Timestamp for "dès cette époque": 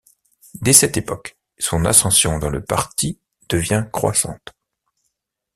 0.61-1.37